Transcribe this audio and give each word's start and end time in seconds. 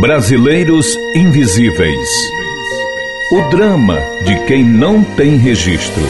Brasileiros 0.00 0.94
Invisíveis. 1.14 2.08
O 3.32 3.48
drama 3.48 3.96
de 4.26 4.36
quem 4.46 4.62
não 4.62 5.02
tem 5.02 5.36
registro. 5.36 6.02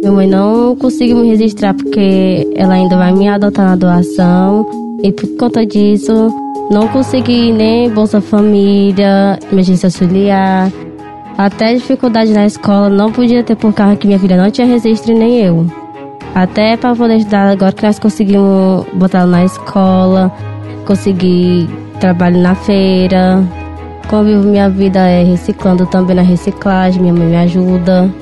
Minha 0.00 0.12
mãe 0.12 0.26
não 0.28 0.76
conseguiu 0.76 1.16
me 1.16 1.28
registrar 1.28 1.72
porque 1.72 2.46
ela 2.54 2.74
ainda 2.74 2.98
vai 2.98 3.14
me 3.14 3.26
adotar 3.26 3.70
na 3.70 3.76
doação 3.76 4.66
e 5.02 5.10
por 5.10 5.28
conta 5.38 5.64
disso 5.64 6.28
não 6.70 6.88
consegui 6.88 7.52
nem 7.52 7.88
Bolsa 7.88 8.20
Família, 8.20 9.38
emergência 9.50 9.86
auxiliar, 9.86 10.70
até 11.38 11.72
dificuldade 11.72 12.34
na 12.34 12.44
escola 12.44 12.90
não 12.90 13.10
podia 13.10 13.42
ter 13.42 13.56
por 13.56 13.72
causa 13.72 13.96
que 13.96 14.06
minha 14.06 14.18
filha 14.18 14.36
não 14.36 14.50
tinha 14.50 14.66
registro 14.66 15.16
nem 15.16 15.40
eu. 15.40 15.85
Até 16.36 16.76
para 16.76 16.94
poder 16.94 17.16
estudar 17.16 17.48
agora 17.48 17.72
que 17.72 17.82
nós 17.82 17.98
conseguimos 17.98 18.84
botar 18.92 19.24
na 19.24 19.42
escola, 19.42 20.30
consegui 20.84 21.66
trabalho 21.98 22.38
na 22.42 22.54
feira, 22.54 23.42
convivo 24.06 24.46
minha 24.46 24.68
vida 24.68 24.98
é 24.98 25.24
reciclando 25.24 25.86
também 25.86 26.14
na 26.14 26.20
reciclagem, 26.20 27.00
minha 27.00 27.14
mãe 27.14 27.26
me 27.26 27.36
ajuda. 27.36 28.12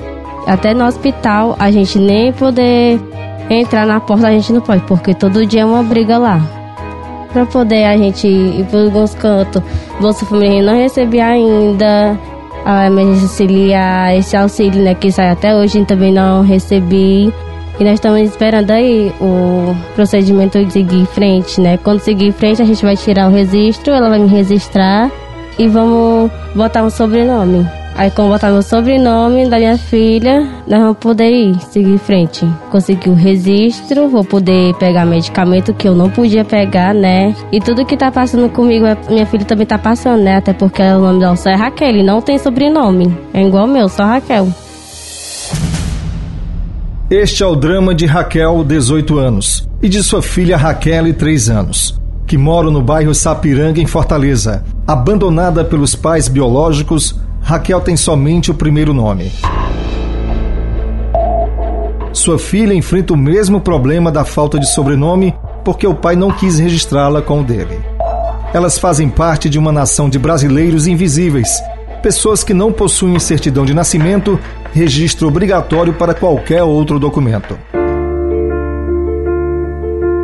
Até 0.47 0.73
no 0.73 0.85
hospital, 0.85 1.57
a 1.59 1.69
gente 1.69 1.99
nem 1.99 2.31
poder 2.31 3.01
entrar 3.49 3.85
na 3.85 3.99
porta, 3.99 4.29
a 4.29 4.31
gente 4.31 4.53
não 4.53 4.61
pode, 4.61 4.83
porque 4.83 5.13
todo 5.13 5.45
dia 5.45 5.63
é 5.63 5.65
uma 5.65 5.83
briga 5.83 6.17
lá. 6.17 6.39
Pra 7.33 7.45
poder 7.45 7.83
a 7.83 7.97
gente 7.97 8.25
ir 8.29 8.65
para 8.71 8.79
alguns 8.79 9.13
cantos, 9.13 9.61
Bolsa 9.99 10.25
Família 10.25 10.63
não 10.63 10.77
recebi 10.77 11.19
ainda, 11.19 12.17
a 12.63 12.87
emergência 12.87 13.23
auxiliar, 13.23 14.15
esse 14.15 14.37
auxílio 14.37 14.81
né, 14.81 14.95
que 14.95 15.11
sai 15.11 15.31
até 15.31 15.53
hoje 15.53 15.83
também 15.83 16.13
não 16.13 16.43
recebi. 16.43 17.33
E 17.79 17.83
nós 17.83 17.95
estamos 17.95 18.21
esperando 18.21 18.71
aí 18.71 19.11
o 19.19 19.75
procedimento 19.95 20.63
de 20.63 20.71
seguir 20.71 20.97
em 20.97 21.05
frente, 21.05 21.59
né? 21.59 21.77
Quando 21.77 21.99
seguir 21.99 22.27
em 22.27 22.31
frente, 22.31 22.61
a 22.61 22.65
gente 22.65 22.83
vai 22.83 22.95
tirar 22.95 23.29
o 23.29 23.31
registro, 23.31 23.93
ela 23.93 24.09
vai 24.09 24.19
me 24.19 24.27
registrar 24.27 25.11
e 25.59 25.67
vamos 25.67 26.31
botar 26.55 26.83
um 26.83 26.89
sobrenome. 26.89 27.65
Aí, 27.97 28.11
como 28.11 28.27
botar 28.27 28.51
meu 28.51 28.61
sobrenome 28.61 29.47
da 29.47 29.57
minha 29.57 29.77
filha, 29.77 30.41
nós 30.67 30.81
vamos 30.81 30.97
poder 30.97 31.29
ir, 31.31 31.57
seguir 31.61 31.93
em 31.93 31.97
frente. 31.97 32.45
Conseguir 32.69 33.09
o 33.09 33.13
registro, 33.13 34.09
vou 34.09 34.23
poder 34.23 34.75
pegar 34.75 35.05
medicamento 35.05 35.73
que 35.73 35.87
eu 35.87 35.95
não 35.95 36.09
podia 36.09 36.43
pegar, 36.43 36.93
né? 36.93 37.33
E 37.53 37.61
tudo 37.61 37.85
que 37.85 37.95
tá 37.95 38.11
passando 38.11 38.49
comigo, 38.49 38.85
é, 38.85 38.97
minha 39.09 39.25
filha 39.25 39.45
também 39.45 39.65
tá 39.65 39.77
passando, 39.77 40.21
né? 40.21 40.35
Até 40.35 40.51
porque 40.51 40.81
o 40.81 40.99
nome 40.99 41.21
dela 41.21 41.37
só 41.37 41.49
é 41.49 41.55
Raquel, 41.55 41.95
e 41.95 42.03
não 42.03 42.21
tem 42.21 42.37
sobrenome. 42.37 43.17
É 43.33 43.41
igual 43.41 43.65
meu, 43.65 43.87
só 43.87 44.03
Raquel. 44.03 44.49
Este 47.17 47.43
é 47.43 47.47
o 47.47 47.55
drama 47.55 47.95
de 47.95 48.05
Raquel, 48.05 48.61
18 48.61 49.17
anos, 49.17 49.65
e 49.81 49.87
de 49.87 50.03
sua 50.03 50.21
filha 50.21 50.57
Raquel, 50.57 51.13
3 51.13 51.49
anos, 51.49 51.97
que 52.27 52.37
moram 52.37 52.69
no 52.69 52.81
bairro 52.81 53.15
Sapiranga, 53.15 53.79
em 53.79 53.85
Fortaleza. 53.85 54.65
Abandonada 54.85 55.63
pelos 55.63 55.95
pais 55.95 56.27
biológicos, 56.27 57.15
Raquel 57.39 57.79
tem 57.79 57.95
somente 57.95 58.51
o 58.51 58.53
primeiro 58.53 58.93
nome. 58.93 59.31
Sua 62.11 62.37
filha 62.37 62.73
enfrenta 62.73 63.13
o 63.13 63.17
mesmo 63.17 63.61
problema 63.61 64.11
da 64.11 64.25
falta 64.25 64.59
de 64.59 64.67
sobrenome 64.67 65.33
porque 65.63 65.87
o 65.87 65.95
pai 65.95 66.17
não 66.17 66.31
quis 66.31 66.59
registrá-la 66.59 67.21
com 67.21 67.39
o 67.39 67.43
dele. 67.45 67.79
Elas 68.53 68.77
fazem 68.77 69.07
parte 69.07 69.49
de 69.49 69.57
uma 69.57 69.71
nação 69.71 70.09
de 70.09 70.19
brasileiros 70.19 70.85
invisíveis, 70.85 71.61
pessoas 72.05 72.43
que 72.43 72.53
não 72.53 72.71
possuem 72.71 73.17
certidão 73.17 73.65
de 73.65 73.73
nascimento, 73.73 74.39
registro 74.71 75.27
obrigatório 75.27 75.91
para 75.91 76.13
qualquer 76.13 76.61
outro 76.61 76.99
documento. 76.99 77.57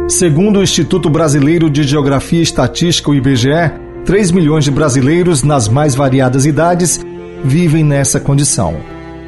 Segundo 0.07 0.59
o 0.59 0.61
Instituto 0.61 1.09
Brasileiro 1.09 1.71
de 1.71 1.81
Geografia 1.81 2.37
e 2.37 2.43
Estatística, 2.43 3.09
o 3.09 3.15
IBGE, 3.15 3.71
3 4.05 4.29
milhões 4.29 4.63
de 4.63 4.69
brasileiros 4.69 5.41
nas 5.41 5.67
mais 5.67 5.95
variadas 5.95 6.45
idades 6.45 7.03
vivem 7.43 7.83
nessa 7.83 8.19
condição. 8.19 8.77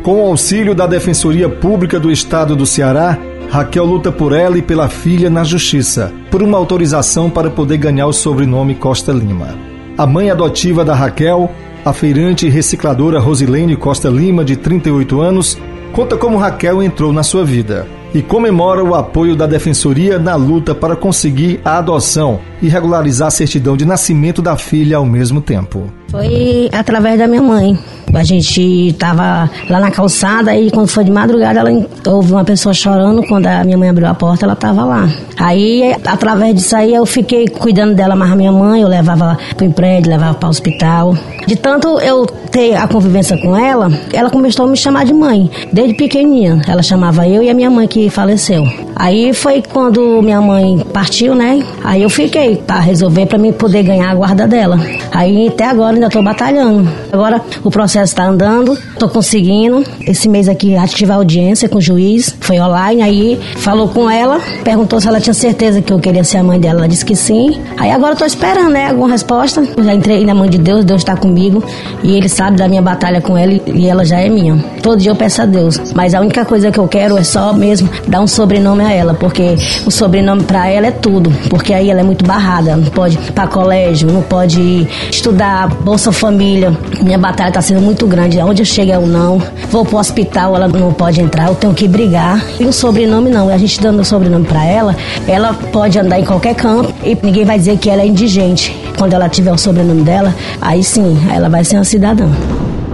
Com 0.03 0.19
o 0.19 0.27
auxílio 0.27 0.75
da 0.75 0.85
Defensoria 0.85 1.49
Pública 1.49 1.99
do 1.99 2.11
Estado 2.11 2.55
do 2.55 2.67
Ceará, 2.67 3.17
Raquel 3.49 3.85
luta 3.85 4.11
por 4.11 4.31
ela 4.31 4.59
e 4.59 4.61
pela 4.61 4.87
filha 4.89 5.27
na 5.27 5.43
justiça, 5.43 6.13
por 6.29 6.43
uma 6.43 6.59
autorização 6.59 7.31
para 7.31 7.49
poder 7.49 7.77
ganhar 7.77 8.05
o 8.05 8.13
sobrenome 8.13 8.75
Costa 8.75 9.11
Lima. 9.11 9.57
A 9.97 10.05
mãe 10.05 10.29
adotiva 10.29 10.85
da 10.85 10.93
Raquel, 10.93 11.51
a 11.85 11.91
feirante 11.91 12.47
e 12.47 12.49
recicladora 12.49 13.19
Rosilene 13.19 13.75
Costa 13.75 14.09
Lima, 14.09 14.45
de 14.45 14.55
38 14.55 15.21
anos, 15.21 15.57
conta 15.91 16.15
como 16.17 16.37
Raquel 16.37 16.81
entrou 16.81 17.11
na 17.11 17.23
sua 17.23 17.43
vida 17.43 17.87
e 18.13 18.21
comemora 18.21 18.83
o 18.83 18.93
apoio 18.93 19.35
da 19.35 19.47
Defensoria 19.47 20.19
na 20.19 20.35
luta 20.35 20.75
para 20.75 20.95
conseguir 20.95 21.59
a 21.65 21.77
adoção 21.79 22.39
e 22.61 22.67
regularizar 22.67 23.27
a 23.27 23.31
certidão 23.31 23.75
de 23.75 23.85
nascimento 23.85 24.41
da 24.41 24.55
filha 24.55 24.97
ao 24.97 25.05
mesmo 25.05 25.41
tempo. 25.41 25.91
Foi 26.13 26.69
através 26.71 27.17
da 27.17 27.27
minha 27.27 27.41
mãe. 27.41 27.77
A 28.13 28.23
gente 28.23 28.89
estava 28.89 29.49
lá 29.67 29.79
na 29.79 29.89
calçada 29.89 30.55
e 30.55 30.69
quando 30.69 30.87
foi 30.87 31.03
de 31.03 31.09
madrugada 31.09 31.61
ela 31.61 31.87
houve 32.05 32.31
uma 32.31 32.45
pessoa 32.45 32.71
chorando. 32.71 33.23
Quando 33.23 33.47
a 33.47 33.63
minha 33.63 33.77
mãe 33.77 33.89
abriu 33.89 34.07
a 34.07 34.13
porta, 34.13 34.45
ela 34.45 34.53
estava 34.53 34.85
lá. 34.85 35.09
Aí, 35.39 35.95
através 36.05 36.53
disso 36.53 36.75
aí, 36.75 36.93
eu 36.93 37.07
fiquei 37.07 37.47
cuidando 37.47 37.95
dela 37.95 38.15
mais 38.15 38.31
a 38.31 38.35
minha 38.35 38.51
mãe. 38.51 38.83
Eu 38.83 38.87
levava 38.87 39.35
para 39.57 39.65
o 39.65 39.73
prédio, 39.73 40.11
levava 40.11 40.35
para 40.35 40.45
o 40.45 40.49
hospital. 40.51 41.17
De 41.47 41.55
tanto 41.55 41.99
eu 42.01 42.27
ter 42.51 42.75
a 42.75 42.87
convivência 42.87 43.35
com 43.41 43.57
ela, 43.57 43.91
ela 44.13 44.29
começou 44.29 44.67
a 44.67 44.69
me 44.69 44.77
chamar 44.77 45.05
de 45.05 45.13
mãe, 45.13 45.49
desde 45.71 45.95
pequenininha. 45.95 46.61
Ela 46.67 46.83
chamava 46.83 47.27
eu 47.27 47.41
e 47.41 47.49
a 47.49 47.53
minha 47.55 47.71
mãe 47.71 47.87
que 47.87 48.02
faleceu. 48.09 48.65
Aí 48.95 49.33
foi 49.33 49.61
quando 49.61 50.21
minha 50.21 50.39
mãe 50.39 50.79
partiu, 50.93 51.35
né? 51.35 51.63
Aí 51.83 52.03
eu 52.03 52.09
fiquei 52.09 52.57
para 52.57 52.79
resolver 52.79 53.25
para 53.25 53.37
mim 53.37 53.51
poder 53.51 53.83
ganhar 53.83 54.09
a 54.09 54.15
guarda 54.15 54.47
dela. 54.47 54.79
Aí 55.11 55.47
até 55.47 55.65
agora 55.65 55.95
ainda 55.95 56.07
estou 56.07 56.23
batalhando. 56.23 56.89
Agora 57.11 57.41
o 57.63 57.71
processo 57.71 58.13
está 58.13 58.25
andando, 58.25 58.73
estou 58.73 59.09
conseguindo. 59.09 59.83
Esse 60.07 60.29
mês 60.29 60.47
aqui 60.47 60.75
tive 60.87 61.11
a 61.11 61.15
audiência 61.15 61.67
com 61.67 61.77
o 61.77 61.81
juiz, 61.81 62.35
foi 62.39 62.59
online, 62.59 63.01
aí 63.01 63.39
falou 63.57 63.87
com 63.87 64.09
ela, 64.09 64.39
perguntou 64.63 64.99
se 65.01 65.07
ela 65.07 65.19
tinha 65.19 65.33
certeza 65.33 65.81
que 65.81 65.91
eu 65.91 65.99
queria 65.99 66.23
ser 66.23 66.37
a 66.37 66.43
mãe 66.43 66.59
dela. 66.59 66.79
Ela 66.79 66.87
disse 66.87 67.05
que 67.05 67.15
sim. 67.15 67.59
Aí 67.77 67.91
agora 67.91 68.13
estou 68.13 68.27
esperando, 68.27 68.69
né? 68.69 68.89
Alguma 68.89 69.09
resposta. 69.09 69.63
Eu 69.75 69.83
já 69.83 69.93
entrei 69.93 70.25
na 70.25 70.33
mão 70.33 70.47
de 70.47 70.57
Deus, 70.57 70.85
Deus 70.85 71.01
está 71.01 71.15
comigo 71.15 71.63
e 72.03 72.15
Ele 72.15 72.29
sabe 72.29 72.57
da 72.57 72.67
minha 72.67 72.81
batalha 72.81 73.21
com 73.21 73.37
ela 73.37 73.53
e 73.53 73.87
ela 73.87 74.05
já 74.05 74.19
é 74.19 74.29
minha. 74.29 74.57
Todo 74.81 74.99
dia 74.99 75.11
eu 75.11 75.15
peço 75.15 75.41
a 75.41 75.45
Deus, 75.45 75.93
mas 75.93 76.13
a 76.13 76.21
única 76.21 76.45
coisa 76.45 76.71
que 76.71 76.79
eu 76.79 76.87
quero 76.87 77.17
é 77.17 77.23
só 77.23 77.53
mesmo 77.53 77.89
dar 78.07 78.21
um 78.21 78.27
sobrenome 78.27 78.83
a 78.83 78.91
ela, 78.91 79.13
porque 79.13 79.55
o 79.85 79.91
sobrenome 79.91 80.43
para 80.43 80.67
ela 80.67 80.87
é 80.87 80.91
tudo, 80.91 81.31
porque 81.49 81.73
aí 81.73 81.89
ela 81.89 82.01
é 82.01 82.03
muito 82.03 82.25
barrada, 82.25 82.75
não 82.75 82.89
pode 82.89 83.15
ir 83.15 83.31
para 83.31 83.47
colégio, 83.47 84.11
não 84.11 84.21
pode 84.21 84.87
estudar, 85.09 85.67
Bolsa 85.67 86.11
Família. 86.11 86.71
Minha 87.01 87.17
batalha 87.17 87.49
está 87.49 87.61
sendo 87.61 87.81
muito 87.81 88.05
grande, 88.07 88.39
onde 88.39 88.61
eu 88.61 88.65
chego 88.65 88.91
é 88.91 88.97
o 88.97 89.05
não. 89.05 89.41
Vou 89.69 89.85
pro 89.85 89.97
hospital, 89.97 90.55
ela 90.55 90.67
não 90.67 90.93
pode 90.93 91.21
entrar, 91.21 91.47
eu 91.47 91.55
tenho 91.55 91.73
que 91.73 91.87
brigar. 91.87 92.43
E 92.59 92.65
o 92.65 92.73
sobrenome 92.73 93.29
não, 93.29 93.49
a 93.49 93.57
gente 93.57 93.81
dando 93.81 94.01
o 94.01 94.05
sobrenome 94.05 94.45
para 94.45 94.65
ela, 94.65 94.95
ela 95.27 95.53
pode 95.53 95.97
andar 95.99 96.19
em 96.19 96.25
qualquer 96.25 96.55
campo 96.55 96.93
e 97.03 97.17
ninguém 97.21 97.45
vai 97.45 97.57
dizer 97.57 97.77
que 97.77 97.89
ela 97.89 98.01
é 98.01 98.07
indigente. 98.07 98.75
Quando 98.97 99.13
ela 99.13 99.27
tiver 99.27 99.51
o 99.51 99.57
sobrenome 99.57 100.01
dela, 100.03 100.33
aí 100.61 100.83
sim, 100.83 101.17
ela 101.33 101.49
vai 101.49 101.63
ser 101.63 101.75
uma 101.75 101.83
cidadã. 101.83 102.29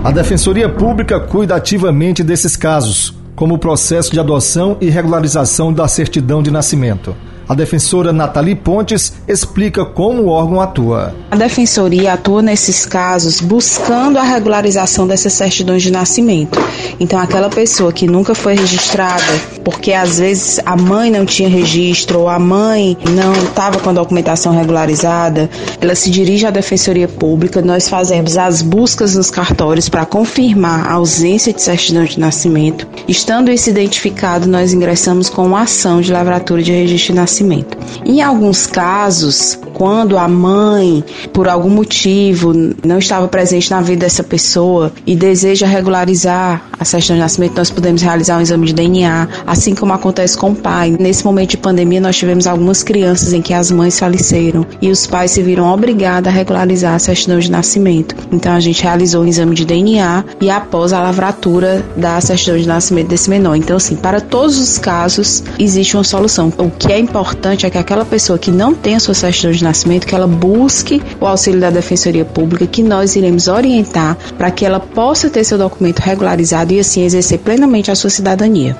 A 0.03 0.11
Defensoria 0.11 0.69
Pública 0.69 1.19
cuida 1.19 1.55
ativamente 1.55 2.23
desses 2.23 2.55
casos, 2.55 3.13
como 3.39 3.55
o 3.55 3.57
processo 3.57 4.11
de 4.11 4.19
adoção 4.19 4.75
e 4.81 4.89
regularização 4.89 5.71
da 5.71 5.87
certidão 5.87 6.43
de 6.43 6.51
nascimento. 6.51 7.15
A 7.49 7.55
defensora 7.55 8.13
Nathalie 8.13 8.53
Pontes 8.53 9.11
explica 9.27 9.83
como 9.83 10.21
o 10.21 10.27
órgão 10.27 10.61
atua. 10.61 11.15
A 11.31 11.35
defensoria 11.35 12.13
atua 12.13 12.43
nesses 12.43 12.85
casos 12.85 13.41
buscando 13.41 14.19
a 14.19 14.21
regularização 14.21 15.07
dessas 15.07 15.33
certidões 15.33 15.81
de 15.81 15.91
nascimento. 15.91 16.59
Então, 16.99 17.19
aquela 17.19 17.49
pessoa 17.49 17.91
que 17.91 18.05
nunca 18.05 18.35
foi 18.35 18.53
registrada, 18.53 19.23
porque 19.63 19.93
às 19.93 20.19
vezes 20.19 20.59
a 20.63 20.77
mãe 20.77 21.09
não 21.09 21.25
tinha 21.25 21.49
registro 21.49 22.19
ou 22.19 22.29
a 22.29 22.37
mãe 22.37 22.95
não 23.15 23.33
estava 23.33 23.79
com 23.79 23.89
a 23.89 23.93
documentação 23.93 24.53
regularizada, 24.55 25.49
ela 25.81 25.95
se 25.95 26.11
dirige 26.11 26.45
à 26.45 26.51
defensoria 26.51 27.07
pública. 27.07 27.63
Nós 27.63 27.89
fazemos 27.89 28.37
as 28.37 28.61
buscas 28.61 29.15
nos 29.15 29.31
cartórios 29.31 29.89
para 29.89 30.05
confirmar 30.05 30.85
a 30.85 30.93
ausência 30.93 31.51
de 31.51 31.63
certidão 31.63 32.03
de 32.03 32.19
nascimento. 32.19 32.87
Estando 33.07 33.49
isso 33.49 33.71
identificado, 33.71 34.47
nós 34.47 34.71
ingressamos 34.71 35.29
com 35.29 35.47
uma 35.47 35.61
ação 35.61 35.99
de 35.99 36.11
lavratura 36.11 36.61
de 36.61 36.71
registro 36.71 37.13
de 37.13 37.19
nascimento 37.19 37.38
nascimento. 37.39 37.77
Em 38.05 38.21
alguns 38.21 38.67
casos, 38.67 39.57
quando 39.73 40.17
a 40.17 40.27
mãe, 40.27 41.03
por 41.33 41.47
algum 41.47 41.69
motivo, 41.69 42.53
não 42.83 42.97
estava 42.97 43.27
presente 43.27 43.71
na 43.71 43.81
vida 43.81 44.01
dessa 44.01 44.23
pessoa 44.23 44.91
e 45.05 45.15
deseja 45.15 45.65
regularizar 45.65 46.63
a 46.77 46.85
certidão 46.85 47.17
de 47.17 47.21
nascimento, 47.21 47.57
nós 47.57 47.69
podemos 47.69 48.01
realizar 48.01 48.37
um 48.37 48.41
exame 48.41 48.67
de 48.67 48.73
DNA, 48.73 49.27
assim 49.45 49.75
como 49.75 49.93
acontece 49.93 50.37
com 50.37 50.51
o 50.51 50.55
pai. 50.55 50.95
Nesse 50.99 51.25
momento 51.25 51.51
de 51.51 51.57
pandemia, 51.57 52.01
nós 52.01 52.17
tivemos 52.17 52.47
algumas 52.47 52.83
crianças 52.83 53.33
em 53.33 53.41
que 53.41 53.53
as 53.53 53.71
mães 53.71 53.99
faleceram 53.99 54.65
e 54.81 54.89
os 54.89 55.05
pais 55.05 55.31
se 55.31 55.41
viram 55.41 55.71
obrigados 55.71 56.27
a 56.27 56.31
regularizar 56.31 56.95
a 56.95 56.99
certidão 56.99 57.39
de 57.39 57.51
nascimento. 57.51 58.15
Então 58.31 58.53
a 58.53 58.59
gente 58.59 58.83
realizou 58.83 59.23
um 59.23 59.27
exame 59.27 59.55
de 59.55 59.65
DNA 59.65 60.25
e 60.41 60.49
após 60.49 60.93
a 60.93 61.01
lavratura 61.01 61.85
da 61.95 62.19
certidão 62.21 62.57
de 62.57 62.67
nascimento 62.67 63.07
desse 63.09 63.29
menor. 63.29 63.55
Então, 63.55 63.77
assim, 63.77 63.95
para 63.95 64.21
todos 64.21 64.57
os 64.57 64.77
casos, 64.77 65.43
existe 65.57 65.95
uma 65.95 66.03
solução. 66.03 66.51
O 66.57 66.69
que 66.69 66.91
é 66.91 66.99
importante 67.29 67.63
é 67.63 67.69
que 67.69 67.77
aquela 67.77 68.03
pessoa 68.03 68.39
que 68.39 68.49
não 68.49 68.73
tem 68.73 68.95
a 68.95 68.99
sua 68.99 69.13
certidão 69.13 69.51
de 69.51 69.63
nascimento, 69.63 70.07
que 70.07 70.15
ela 70.15 70.25
busque 70.25 70.99
o 71.21 71.27
auxílio 71.27 71.59
da 71.59 71.69
Defensoria 71.69 72.25
Pública, 72.25 72.65
que 72.65 72.81
nós 72.81 73.15
iremos 73.15 73.47
orientar 73.47 74.17
para 74.35 74.49
que 74.49 74.65
ela 74.65 74.79
possa 74.79 75.29
ter 75.29 75.43
seu 75.43 75.55
documento 75.55 75.99
regularizado 75.99 76.73
e 76.73 76.79
assim 76.79 77.03
exercer 77.03 77.37
plenamente 77.37 77.91
a 77.91 77.95
sua 77.95 78.09
cidadania. 78.09 78.75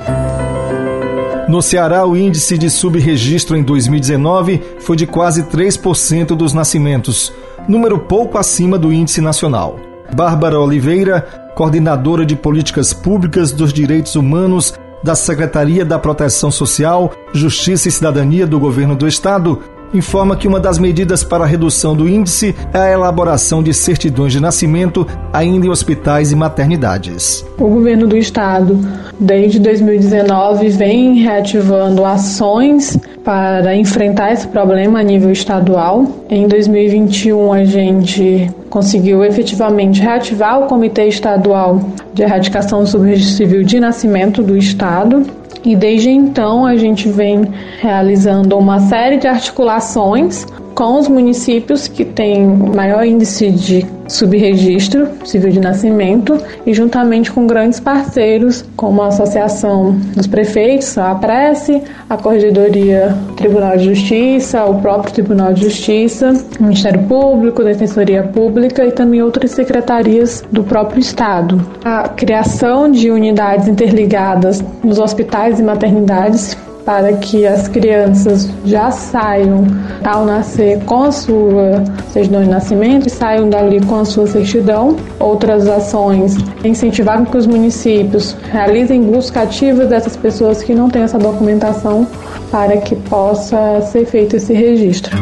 No 1.48 1.62
Ceará, 1.62 2.08
o 2.08 2.18
índice 2.18 2.58
de 2.58 2.72
subregistro 2.72 3.56
em 3.56 3.62
2019 3.62 4.60
foi 4.80 4.98
de 4.98 5.06
quase 5.06 5.44
3% 5.44 6.36
dos 6.36 6.52
nascimentos, 6.52 7.32
número 7.68 8.00
pouco 8.00 8.40
acima 8.40 8.80
do 8.80 8.92
índice 8.92 9.22
nacional. 9.22 9.80
Bárbara 10.16 10.60
Oliveira, 10.60 11.22
coordenadora 11.56 12.26
de 12.26 12.36
políticas 12.36 12.94
públicas 12.94 13.52
dos 13.52 13.72
direitos 13.72 14.16
humanos 14.16 14.74
da 15.04 15.16
Secretaria 15.16 15.86
da 15.86 15.98
Proteção 15.98 16.52
Social, 16.52 17.12
Justiça 17.34 17.88
e 17.88 17.92
Cidadania 17.92 18.46
do 18.46 18.60
Governo 18.60 18.96
do 18.96 19.08
Estado, 19.08 19.62
informa 19.94 20.36
que 20.36 20.48
uma 20.48 20.60
das 20.60 20.78
medidas 20.78 21.24
para 21.24 21.44
a 21.44 21.48
redução 21.48 21.96
do 21.96 22.08
índice 22.08 22.56
é 22.74 22.78
a 22.78 22.92
elaboração 22.92 23.64
de 23.64 23.74
certidões 23.74 24.32
de 24.32 24.40
nascimento 24.40 25.06
ainda 25.34 25.66
em 25.66 25.70
hospitais 25.70 26.32
e 26.32 26.36
maternidades. 26.36 27.46
O 27.58 27.68
governo 27.68 28.08
do 28.08 28.18
estado, 28.18 28.80
desde 29.20 29.60
2019, 29.60 30.70
vem 30.70 31.16
reativando 31.16 32.06
ações 32.06 32.98
para 33.24 33.76
enfrentar 33.76 34.32
esse 34.32 34.48
problema 34.48 35.00
a 35.00 35.04
nível 35.04 35.32
estadual. 35.32 36.06
Em 36.30 36.48
2021, 36.48 37.54
a 37.54 37.64
gente 37.64 38.50
conseguiu 38.70 39.24
efetivamente 39.24 40.02
reativar 40.02 40.60
o 40.60 40.68
Comitê 40.68 41.08
Estadual 41.08 41.80
de 42.14 42.24
Erradicação 42.24 42.82
do 42.82 42.88
Subregistro 42.88 43.38
Civil 43.38 43.64
de 43.64 43.80
Nascimento 43.80 44.42
do 44.42 44.58
Estado 44.58 45.26
e 45.64 45.76
desde 45.76 46.10
então 46.10 46.66
a 46.66 46.78
gente 46.78 47.10
vem 47.10 47.48
realizando 47.80 48.58
uma 48.58 48.80
série 48.80 49.18
de 49.18 49.28
articulações 49.28 50.46
com 50.80 50.98
os 50.98 51.10
municípios 51.10 51.90
que 51.90 52.06
têm 52.06 52.48
maior 52.48 53.06
índice 53.06 53.52
de 53.52 53.86
subregistro 54.08 55.10
civil 55.26 55.52
de 55.52 55.60
nascimento 55.60 56.42
e 56.66 56.74
juntamente 56.74 57.30
com 57.34 57.46
grandes 57.46 57.82
parceiros 57.82 58.64
como 58.78 59.02
a 59.02 59.08
Associação 59.08 59.92
dos 60.16 60.26
Prefeitos, 60.26 60.98
a 60.98 61.14
Prece, 61.16 61.84
a 62.10 62.16
Corregedoria 62.16 63.14
Tribunal 63.36 63.76
de 63.76 63.94
Justiça, 63.94 64.64
o 64.64 64.82
próprio 64.82 65.14
Tribunal 65.14 65.54
de 65.54 65.66
Justiça, 65.66 66.32
o 66.58 66.64
Ministério 66.64 67.04
Público, 67.04 67.62
Defensoria 67.62 68.24
Pública 68.24 68.86
e 68.86 68.94
também 68.94 69.22
outras 69.22 69.52
secretarias 69.52 70.46
do 70.50 70.64
próprio 70.64 71.02
Estado. 71.02 71.62
A 71.84 72.08
criação 72.08 72.90
de 72.90 73.12
unidades 73.12 73.68
interligadas 73.68 74.64
nos 74.82 74.98
hospitais 74.98 75.60
e 75.60 75.64
maternidades 75.64 76.58
para 76.90 77.14
que 77.14 77.46
as 77.46 77.68
crianças 77.68 78.50
já 78.66 78.90
saiam 78.90 79.64
ao 80.04 80.26
nascer 80.26 80.84
com 80.86 81.04
a 81.04 81.12
sua 81.12 81.84
certidão 82.12 82.42
de 82.42 82.50
nascimento 82.50 83.06
e 83.06 83.12
saiam 83.12 83.48
dali 83.48 83.80
com 83.86 84.00
a 84.00 84.06
sua 84.06 84.26
certidão. 84.26 84.98
Outras 85.20 85.68
ações, 85.68 86.36
incentivar 86.66 87.24
que 87.28 87.38
os 87.38 87.46
municípios 87.46 88.36
realizem 88.52 89.04
busca 89.04 89.44
ativa 89.44 89.86
dessas 89.86 90.18
pessoas 90.18 90.64
que 90.64 90.74
não 90.74 90.90
têm 90.90 91.04
essa 91.04 91.20
documentação 91.20 92.08
para 92.50 92.78
que 92.78 92.96
possa 92.96 93.82
ser 93.82 94.08
feito 94.08 94.38
esse 94.38 94.52
registro. 94.52 95.16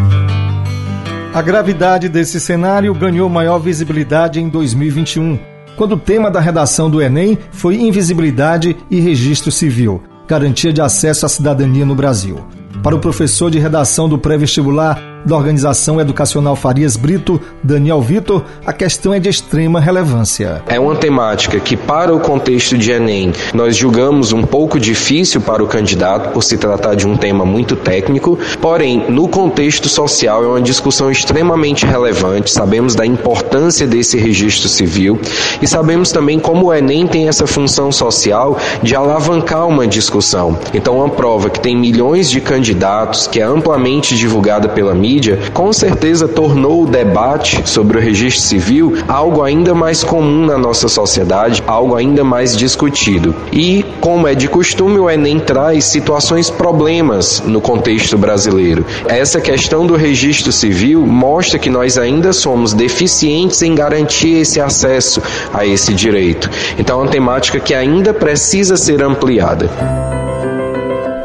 A 1.34 1.42
gravidade 1.42 2.08
desse 2.08 2.40
cenário 2.40 2.94
ganhou 2.94 3.28
maior 3.28 3.60
visibilidade 3.60 4.40
em 4.40 4.48
2021, 4.48 5.38
quando 5.76 5.96
o 5.96 6.00
tema 6.00 6.32
da 6.32 6.40
redação 6.40 6.90
do 6.90 7.02
Enem 7.02 7.38
foi 7.52 7.76
invisibilidade 7.76 8.74
e 8.90 9.02
registro 9.02 9.52
civil 9.52 10.02
garantia 10.28 10.74
de 10.74 10.82
acesso 10.82 11.26
à 11.26 11.30
cidadania 11.30 11.86
no 11.86 11.96
Brasil. 11.96 12.46
Para 12.84 12.96
o 12.96 13.00
professor 13.00 13.50
de 13.50 13.60
redação 13.60 14.10
do 14.10 14.18
pré-vestibular 14.18 15.02
da 15.26 15.36
Organização 15.36 16.00
Educacional 16.00 16.56
Farias 16.56 16.96
Brito, 16.96 17.40
Daniel 17.64 18.02
Vitor, 18.02 18.44
a 18.66 18.72
questão 18.72 19.14
é 19.14 19.20
de 19.20 19.30
extrema 19.30 19.80
relevância. 19.80 20.62
É 20.68 20.80
uma 20.80 20.96
temática 20.96 21.60
que, 21.60 21.76
para 21.76 22.16
o 22.16 22.20
contexto 22.20 22.78
de 22.78 22.92
Enem, 22.92 23.34
nós 23.54 23.76
julgamos 23.76 24.32
um 24.32 24.44
pouco 24.44 24.80
difícil 24.80 25.42
para 25.42 25.64
o 25.64 25.68
candidato, 25.68 26.32
por 26.32 26.44
se 26.44 26.58
tratar 26.58 26.96
de 26.96 27.08
um 27.08 27.18
tema 27.18 27.46
muito 27.46 27.76
técnico, 27.76 28.38
porém, 28.62 29.06
no 29.10 29.28
contexto 29.28 29.90
social, 29.90 30.44
é 30.44 30.48
uma 30.48 30.62
discussão 30.62 31.12
extremamente 31.12 31.86
relevante. 31.86 32.52
Sabemos 32.52 32.96
da 32.96 33.06
importância 33.06 33.86
desse 33.86 34.18
registro 34.18 34.70
civil 34.70 35.20
e 35.62 35.68
sabemos 35.68 36.12
também 36.12 36.40
como 36.40 36.68
o 36.68 36.74
Enem 36.74 37.08
tem 37.08 37.28
essa 37.28 37.46
função 37.46 37.92
social 37.92 38.58
de 38.82 38.96
alavancar 38.96 39.68
uma 39.68 39.88
discussão. 39.88 40.58
Então, 40.74 40.98
uma 40.98 41.10
prova 41.10 41.50
que 41.50 41.60
tem 41.60 41.76
milhões 41.76 42.30
de 42.30 42.42
candidatos, 42.42 43.28
que 43.28 43.40
é 43.40 43.44
amplamente 43.44 44.16
divulgada 44.16 44.70
pela 44.70 44.94
mídia, 44.94 45.17
mídia, 45.18 45.40
com 45.52 45.74
certeza 45.74 46.28
tornou 46.28 46.84
o 46.84 46.86
debate 46.86 47.68
sobre 47.68 47.98
o 47.98 48.02
registro 48.02 48.44
civil 48.44 48.94
algo 49.08 49.42
ainda 49.42 49.74
mais 49.74 50.04
comum 50.04 50.46
na 50.46 50.60
nossa 50.60 50.88
sociedade, 50.88 51.64
algo 51.66 51.96
ainda 51.96 52.24
mais 52.24 52.56
discutido. 52.56 53.34
E, 53.52 53.84
como 54.00 54.28
é 54.28 54.36
de 54.36 54.48
costume, 54.48 55.00
o 55.00 55.10
Enem 55.10 55.40
traz 55.40 55.86
situações 55.86 56.52
problemas 56.52 57.42
no 57.46 57.60
contexto 57.60 58.16
brasileiro. 58.16 58.86
Essa 59.08 59.42
questão 59.42 59.88
do 59.88 59.96
registro 59.96 60.52
civil 60.52 61.04
mostra 61.06 61.58
que 61.58 61.70
nós 61.70 61.98
ainda 61.98 62.32
somos 62.32 62.74
deficientes 62.74 63.64
em 63.64 63.74
garantir 63.74 64.42
esse 64.42 64.62
acesso 64.62 65.20
a 65.52 65.66
esse 65.66 65.96
direito. 65.96 66.48
Então, 66.78 67.00
é 67.00 67.04
uma 67.04 67.10
temática 67.10 67.60
que 67.60 67.74
ainda 67.74 68.14
precisa 68.14 68.78
ser 68.78 69.02
ampliada. 69.02 70.27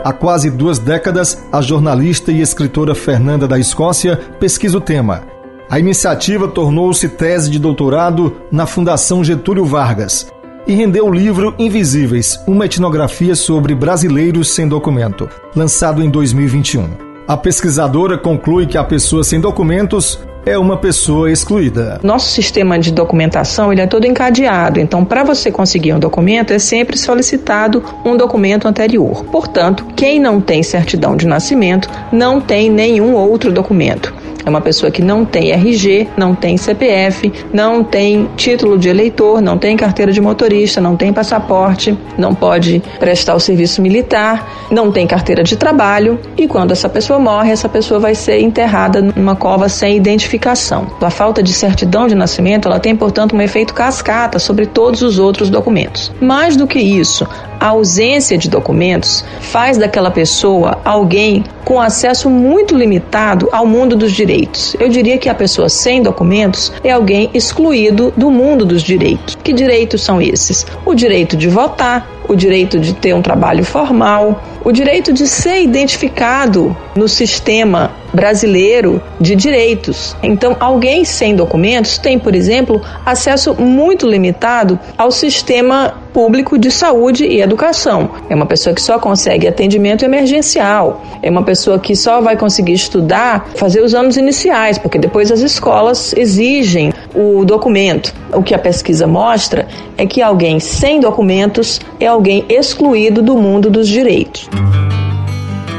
Há 0.04 0.12
quase 0.12 0.50
duas 0.50 0.81
décadas, 0.81 1.44
a 1.52 1.60
jornalista 1.60 2.32
e 2.32 2.40
escritora 2.40 2.94
Fernanda 2.94 3.46
da 3.46 3.58
Escócia 3.58 4.16
pesquisa 4.16 4.78
o 4.78 4.81
tema. 4.81 5.22
A 5.70 5.78
iniciativa 5.78 6.49
tornou-se 6.49 7.08
tese 7.08 7.49
de 7.49 7.58
doutorado 7.58 8.37
na 8.50 8.66
Fundação 8.66 9.22
Getúlio 9.22 9.64
Vargas 9.64 10.26
e 10.66 10.75
rendeu 10.75 11.06
o 11.06 11.14
livro 11.14 11.54
Invisíveis, 11.58 12.38
uma 12.49 12.66
etnografia 12.66 13.37
sobre 13.37 13.75
brasileiros 13.75 14.52
sem 14.52 14.66
documento, 14.66 15.28
lançado 15.54 16.02
em 16.02 16.10
2021. 16.10 17.12
A 17.26 17.36
pesquisadora 17.36 18.19
conclui 18.19 18.66
que 18.66 18.76
a 18.76 18.82
pessoa 18.82 19.22
sem 19.22 19.40
documentos 19.40 20.19
é 20.44 20.58
uma 20.58 20.76
pessoa 20.76 21.30
excluída. 21.30 22.00
Nosso 22.02 22.30
sistema 22.32 22.78
de 22.78 22.90
documentação 22.90 23.72
ele 23.72 23.80
é 23.80 23.86
todo 23.86 24.04
encadeado, 24.06 24.80
então 24.80 25.04
para 25.04 25.22
você 25.22 25.50
conseguir 25.50 25.92
um 25.92 26.00
documento 26.00 26.52
é 26.52 26.58
sempre 26.58 26.98
solicitado 26.98 27.82
um 28.04 28.16
documento 28.16 28.66
anterior. 28.66 29.24
Portanto, 29.26 29.86
quem 29.94 30.19
não 30.19 30.40
tem 30.40 30.64
certidão 30.64 31.16
de 31.16 31.26
nascimento 31.28 31.88
não 32.10 32.41
tem 32.41 32.69
nenhum 32.69 33.14
outro 33.14 33.52
documento. 33.52 34.12
É 34.44 34.51
uma 34.51 34.61
pessoa 34.61 34.91
que 34.91 35.03
não 35.03 35.25
tem 35.25 35.51
RG, 35.53 36.08
não 36.17 36.34
tem 36.34 36.56
CPF, 36.56 37.32
não 37.53 37.84
tem 37.84 38.29
título 38.37 38.79
de 38.79 38.89
eleitor, 38.89 39.41
não 39.41 39.58
tem 39.58 39.77
carteira 39.77 40.13
de 40.13 40.20
motorista, 40.20 40.81
não 40.81 40.96
tem 40.96 41.13
passaporte, 41.13 41.96
não 42.19 42.34
pode 42.34 42.82
prestar 42.99 43.34
o 43.34 43.41
serviço 43.41 43.81
militar, 43.81 44.67
não 44.70 44.91
tem 44.91 45.06
carteira 45.06 45.43
de 45.43 45.56
trabalho 45.56 46.19
e 46.37 46.46
quando 46.49 46.72
essa 46.72 46.89
pessoa 46.89 47.19
morre, 47.19 47.53
essa 47.53 47.69
pessoa 47.69 48.01
vai 48.01 48.15
ser 48.15 48.41
enterrada 48.41 49.01
numa 49.01 49.37
cova 49.37 49.69
sem 49.69 49.96
identificação. 49.96 50.87
A 51.01 51.11
falta 51.11 51.43
de 51.43 51.53
certidão 51.53 52.06
de 52.06 52.15
nascimento, 52.15 52.69
ela 52.69 52.81
tem, 52.81 52.96
portanto, 52.96 53.37
um 53.37 53.41
efeito 53.41 53.75
cascata 53.75 54.39
sobre 54.39 54.67
todos 54.67 55.03
os 55.03 55.19
outros 55.19 55.51
documentos. 55.51 56.13
Mais 56.20 56.56
do 56.56 56.67
que 56.67 56.79
isso, 56.79 57.27
a 57.62 57.69
ausência 57.69 58.36
de 58.36 58.50
documentos 58.50 59.24
faz 59.40 59.78
daquela 59.78 60.10
pessoa 60.10 60.81
alguém 60.84 61.44
com 61.64 61.81
acesso 61.81 62.28
muito 62.28 62.76
limitado 62.76 63.48
ao 63.52 63.64
mundo 63.64 63.94
dos 63.94 64.10
direitos. 64.10 64.74
Eu 64.81 64.88
diria 64.88 65.16
que 65.16 65.28
a 65.28 65.34
pessoa 65.34 65.69
sem 65.69 66.02
documentos 66.02 66.72
é 66.82 66.90
alguém 66.90 67.31
excluído 67.32 68.12
do 68.16 68.32
mundo 68.32 68.64
dos 68.64 68.82
direitos. 68.82 69.38
Que 69.44 69.52
direitos 69.52 70.02
são 70.02 70.20
esses? 70.20 70.66
O 70.84 70.92
direito 70.92 71.36
de 71.36 71.48
votar, 71.48 72.04
o 72.32 72.36
direito 72.36 72.81
de 72.81 72.94
ter 72.94 73.15
um 73.15 73.20
trabalho 73.20 73.65
formal, 73.65 74.43
o 74.65 74.72
direito 74.72 75.12
de 75.12 75.27
ser 75.27 75.62
identificado 75.62 76.74
no 76.96 77.06
sistema 77.08 77.93
brasileiro 78.12 79.03
de 79.20 79.34
direitos. 79.34 80.17
Então, 80.22 80.56
alguém 80.60 81.05
sem 81.05 81.34
documentos 81.34 81.98
tem, 81.98 82.19
por 82.19 82.34
exemplo, 82.34 82.81
acesso 83.05 83.55
muito 83.55 84.06
limitado 84.06 84.79
ao 84.96 85.10
sistema 85.10 85.94
público 86.12 86.58
de 86.58 86.70
saúde 86.70 87.24
e 87.24 87.41
educação. 87.41 88.10
É 88.29 88.34
uma 88.34 88.44
pessoa 88.44 88.74
que 88.74 88.82
só 88.82 88.98
consegue 88.98 89.48
atendimento 89.48 90.05
emergencial. 90.05 91.03
É 91.22 91.31
uma 91.31 91.43
pessoa 91.43 91.79
que 91.79 91.96
só 91.96 92.20
vai 92.20 92.36
conseguir 92.36 92.74
estudar, 92.74 93.48
fazer 93.55 93.82
os 93.82 93.94
anos 93.94 94.19
iniciais, 94.19 94.77
porque 94.77 94.98
depois 94.98 95.32
as 95.32 95.41
escolas 95.41 96.15
exigem 96.15 96.93
o 97.15 97.44
documento. 97.44 98.15
O 98.32 98.43
que 98.43 98.55
a 98.55 98.58
pesquisa 98.58 99.06
mostra 99.06 99.67
é 99.96 100.05
que 100.06 100.20
alguém 100.20 100.60
sem 100.60 101.01
documentos 101.01 101.81
é 101.98 102.06
alguém 102.06 102.21
excluído 102.48 103.22
do 103.22 103.36
mundo 103.36 103.70
dos 103.70 103.88
direitos. 103.88 104.48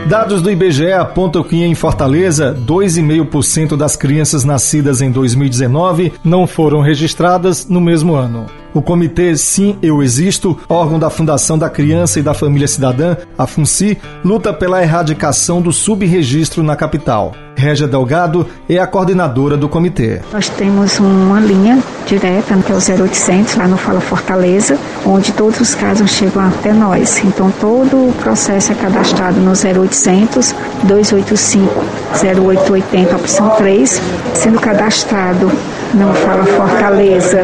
Dados 0.07 0.41
do 0.41 0.51
IBGE 0.51 0.91
apontam 0.91 1.43
que 1.43 1.63
em 1.63 1.73
Fortaleza, 1.73 2.53
2,5% 2.67 3.77
das 3.77 3.95
crianças 3.95 4.43
nascidas 4.43 5.01
em 5.01 5.09
2019 5.09 6.13
não 6.23 6.45
foram 6.45 6.81
registradas 6.81 7.67
no 7.67 7.79
mesmo 7.79 8.13
ano. 8.13 8.45
O 8.73 8.81
Comitê 8.81 9.37
Sim 9.37 9.77
Eu 9.83 10.01
Existo, 10.01 10.57
órgão 10.67 10.97
da 10.97 11.09
Fundação 11.09 11.57
da 11.57 11.69
Criança 11.69 12.19
e 12.19 12.23
da 12.23 12.33
Família 12.33 12.67
Cidadã, 12.67 13.15
a 13.37 13.45
FUNCI, 13.45 13.99
luta 14.25 14.51
pela 14.51 14.81
erradicação 14.81 15.61
do 15.61 15.71
subregistro 15.71 16.63
na 16.63 16.75
capital. 16.75 17.33
Régia 17.55 17.87
Delgado 17.87 18.47
é 18.67 18.79
a 18.79 18.87
coordenadora 18.87 19.55
do 19.55 19.69
comitê. 19.69 20.21
Nós 20.31 20.49
temos 20.49 20.99
uma 20.99 21.39
linha 21.39 21.77
direta, 22.07 22.57
que 22.57 22.71
é 22.71 22.75
o 22.75 23.03
0800, 23.03 23.55
lá 23.55 23.67
no 23.67 23.77
Fala 23.77 24.01
Fortaleza, 24.01 24.77
onde 25.05 25.31
todos 25.33 25.59
os 25.59 25.75
casos 25.75 26.09
chegam 26.09 26.43
até 26.43 26.73
nós. 26.73 27.23
Então, 27.23 27.51
todo 27.61 28.09
o 28.09 28.13
processo 28.21 28.71
é 28.71 28.75
cadastrado 28.75 29.39
no 29.39 29.51
0800 29.51 30.55
285 30.83 31.71
0880, 32.13 33.15
opção 33.15 33.49
3, 33.51 34.01
sendo 34.33 34.59
cadastrado 34.59 35.51
não 35.93 36.11
fala 36.13 36.43
Fortaleza, 36.43 37.41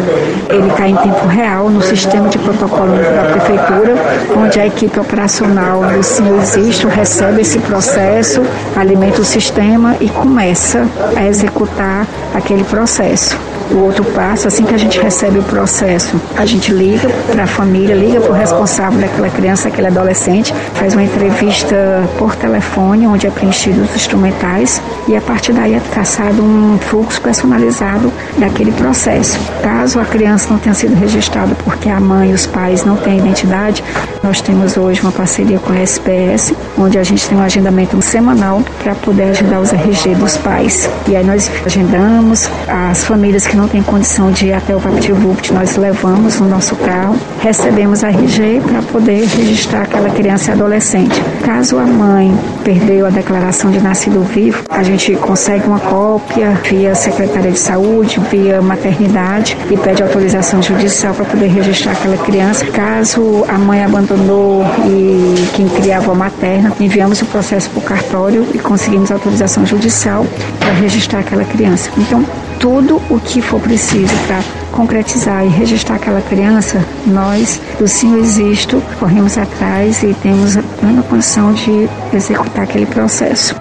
ele 0.49 0.67
está 0.67 0.87
em 0.87 0.95
tempo 0.95 1.18
real 1.27 1.69
no 1.69 1.81
sistema 1.81 2.29
de 2.29 2.37
protocolo 2.37 2.91
da 2.97 3.31
prefeitura, 3.31 3.95
onde 4.37 4.59
a 4.59 4.65
equipe 4.65 4.99
operacional 4.99 5.81
do 5.83 6.03
Senhor 6.03 6.39
Existo 6.39 6.87
recebe 6.87 7.41
esse 7.41 7.59
processo, 7.59 8.41
alimenta 8.75 9.21
o 9.21 9.25
sistema 9.25 9.95
e 9.99 10.09
começa 10.09 10.85
a 11.15 11.25
executar 11.25 12.07
aquele 12.33 12.63
processo. 12.63 13.48
O 13.71 13.83
outro 13.83 14.03
passo, 14.03 14.47
assim 14.47 14.63
que 14.63 14.73
a 14.73 14.77
gente 14.77 14.99
recebe 14.99 15.37
o 15.37 15.43
processo, 15.43 16.19
a 16.35 16.45
gente 16.45 16.71
liga 16.71 17.07
para 17.31 17.43
a 17.43 17.47
família, 17.47 17.93
liga 17.93 18.19
para 18.19 18.31
o 18.31 18.33
responsável 18.33 18.99
daquela 18.99 19.29
criança, 19.29 19.69
daquele 19.69 19.87
adolescente, 19.87 20.53
faz 20.73 20.93
uma 20.93 21.03
entrevista 21.03 21.75
por 22.17 22.35
telefone, 22.35 23.05
onde 23.05 23.27
é 23.27 23.29
preenchido 23.29 23.81
os 23.81 23.95
instrumentais, 23.95 24.81
e 25.07 25.15
a 25.15 25.21
partir 25.21 25.53
daí 25.53 25.75
é 25.75 25.79
traçado 25.79 26.41
um 26.41 26.79
fluxo 26.79 27.21
personalizado 27.21 28.11
daquele 28.37 28.71
processo. 28.71 29.39
Caso 29.61 29.99
a 29.99 30.05
criança 30.05 30.49
não 30.49 30.57
tenha 30.57 30.73
sido 30.73 30.95
registrada 30.95 31.55
porque 31.63 31.89
a 31.89 31.99
mãe 31.99 32.31
e 32.31 32.33
os 32.33 32.47
pais 32.47 32.83
não 32.83 32.95
têm 32.95 33.19
identidade, 33.19 33.83
nós 34.23 34.41
temos 34.41 34.77
hoje 34.77 35.01
uma 35.01 35.11
parceria 35.11 35.59
com 35.59 35.71
a 35.71 35.79
SPS, 35.81 36.53
onde 36.77 36.97
a 36.97 37.03
gente 37.03 37.27
tem 37.27 37.37
um 37.37 37.41
agendamento 37.41 38.01
semanal 38.01 38.61
para 38.83 38.95
poder 38.95 39.23
ajudar 39.29 39.59
os 39.59 39.71
RG 39.71 40.15
dos 40.15 40.37
pais. 40.37 40.89
E 41.07 41.15
aí 41.15 41.23
nós 41.23 41.49
agendamos 41.65 42.49
as 42.67 43.03
famílias 43.03 43.47
que 43.47 43.58
não 43.59 43.67
têm 43.67 43.83
condição 43.83 44.31
de 44.31 44.47
ir 44.47 44.53
até 44.53 44.73
o 44.73 44.79
VaptVupt, 44.79 45.51
nós 45.51 45.75
levamos 45.75 46.39
no 46.39 46.47
nosso 46.47 46.77
carro, 46.77 47.17
recebemos 47.41 48.05
a 48.05 48.07
RG 48.07 48.61
para 48.65 48.81
poder 48.83 49.25
registrar 49.25 49.81
aquela 49.81 50.09
criança 50.09 50.51
e 50.51 50.53
adolescente. 50.53 51.21
Caso 51.43 51.77
a 51.77 51.85
mãe 51.85 52.33
perdeu 52.63 53.05
a 53.05 53.09
declaração 53.09 53.69
de 53.69 53.81
nascido 53.81 54.23
vivo, 54.23 54.63
a 54.69 54.81
gente 54.81 55.13
consegue 55.17 55.67
uma 55.67 55.79
cópia 55.79 56.51
via 56.69 56.95
Secretaria 56.95 57.51
de 57.51 57.59
Saúde, 57.59 58.17
via 58.31 58.61
maternidade 58.61 59.57
e 59.69 59.75
pede 59.75 60.01
autorização 60.01 60.63
judicial 60.63 61.13
para 61.13 61.25
poder 61.25 61.47
registrar 61.47 61.91
aquela 61.91 62.17
criança. 62.17 62.65
Caso 62.67 63.43
a 63.49 63.57
mãe 63.57 63.83
abandonou 63.83 64.63
e 64.87 65.49
quem 65.53 65.67
criava 65.67 66.13
a 66.13 66.15
materna, 66.15 66.71
enviamos 66.79 67.21
o 67.21 67.25
processo 67.25 67.69
para 67.71 67.79
o 67.79 67.81
cartório 67.81 68.47
e 68.53 68.57
conseguimos 68.57 69.11
autorização 69.11 69.65
judicial 69.65 70.25
para 70.59 70.71
registrar 70.71 71.19
aquela 71.19 71.43
criança. 71.43 71.89
Então, 71.97 72.23
tudo 72.59 73.01
o 73.09 73.19
que 73.19 73.41
for 73.41 73.59
preciso 73.59 74.13
para 74.27 74.43
concretizar 74.71 75.45
e 75.45 75.49
registrar 75.49 75.95
aquela 75.95 76.21
criança, 76.21 76.85
nós 77.07 77.59
do 77.79 77.87
Sim 77.87 78.19
Existo 78.19 78.81
corremos 78.99 79.37
atrás 79.37 80.03
e 80.03 80.13
temos 80.13 80.57
a 80.57 80.63
plena 80.79 81.01
condição 81.03 81.53
de 81.53 81.89
executar 82.13 82.63
aquele 82.65 82.85
processo. 82.85 83.55